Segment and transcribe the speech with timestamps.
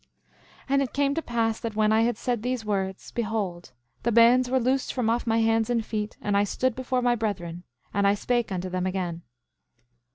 [0.31, 0.37] 7:18
[0.69, 4.49] And it came to pass that when I had said these words, behold, the bands
[4.49, 8.07] were loosed from off my hands and feet, and I stood before my brethren, and
[8.07, 9.21] I spake unto them again.